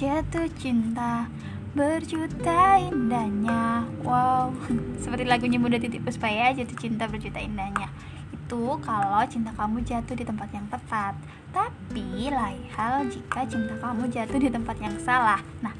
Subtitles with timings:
[0.00, 1.28] jatuh cinta
[1.76, 3.84] berjuta indahnya.
[4.00, 4.48] Wow.
[5.04, 7.92] Seperti lagunya Bunda Titik Puspa ya jatuh cinta berjuta indahnya.
[8.32, 11.20] Itu kalau cinta kamu jatuh di tempat yang tepat.
[11.52, 15.44] Tapi lain hal jika cinta kamu jatuh di tempat yang salah.
[15.60, 15.76] Nah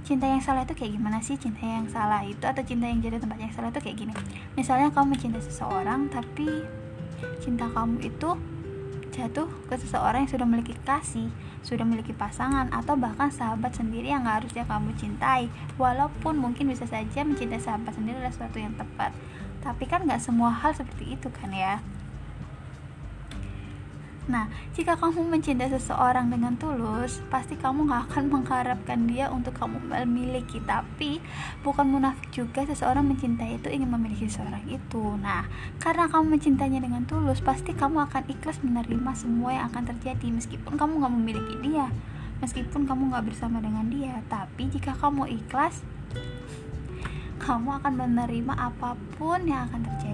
[0.00, 1.36] cinta yang salah itu kayak gimana sih?
[1.36, 4.16] Cinta yang salah itu atau cinta yang jatuh di tempat yang salah itu kayak gini.
[4.56, 6.48] Misalnya kamu mencintai seseorang tapi
[7.44, 8.32] cinta kamu itu
[9.12, 11.28] jatuh ke seseorang yang sudah memiliki kasih,
[11.60, 15.52] sudah memiliki pasangan, atau bahkan sahabat sendiri yang gak harusnya kamu cintai.
[15.76, 19.12] Walaupun mungkin bisa saja mencintai sahabat sendiri adalah sesuatu yang tepat,
[19.60, 21.84] tapi kan gak semua hal seperti itu kan ya.
[24.30, 24.46] Nah,
[24.78, 30.62] jika kamu mencintai seseorang dengan tulus, pasti kamu gak akan mengharapkan dia untuk kamu memiliki.
[30.62, 31.18] Tapi,
[31.66, 35.18] bukan munafik juga seseorang mencintai itu ingin memiliki seseorang itu.
[35.18, 35.50] Nah,
[35.82, 40.78] karena kamu mencintainya dengan tulus, pasti kamu akan ikhlas menerima semua yang akan terjadi meskipun
[40.78, 41.90] kamu gak memiliki dia.
[42.38, 45.82] Meskipun kamu gak bersama dengan dia, tapi jika kamu ikhlas,
[47.42, 50.11] kamu akan menerima apa pun yang akan terjadi.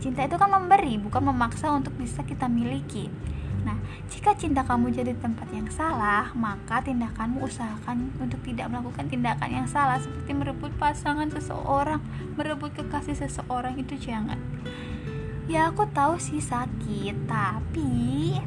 [0.00, 3.12] Cinta itu kan memberi, bukan memaksa untuk bisa kita miliki.
[3.60, 3.76] Nah,
[4.08, 9.68] jika cinta kamu jadi tempat yang salah, maka tindakanmu usahakan untuk tidak melakukan tindakan yang
[9.68, 12.00] salah seperti merebut pasangan seseorang,
[12.40, 14.40] merebut kekasih seseorang itu jangan.
[15.50, 18.40] Ya, aku tahu sih sakit, tapi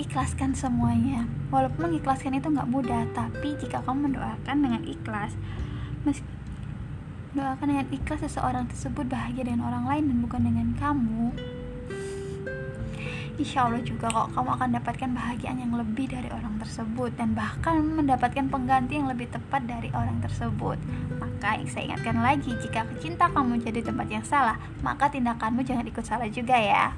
[0.00, 1.28] ikhlaskan semuanya.
[1.52, 5.36] Walaupun mengikhlaskan itu nggak mudah, tapi jika kamu mendoakan dengan ikhlas,
[7.36, 11.36] Doakan dengan ikhlas seseorang tersebut bahagia dengan orang lain dan bukan dengan kamu.
[13.38, 17.84] Insya Allah juga kok kamu akan dapatkan bahagian yang lebih dari orang tersebut dan bahkan
[17.84, 20.80] mendapatkan pengganti yang lebih tepat dari orang tersebut.
[21.20, 26.02] Maka saya ingatkan lagi jika cinta kamu jadi tempat yang salah, maka tindakanmu jangan ikut
[26.02, 26.90] salah juga ya.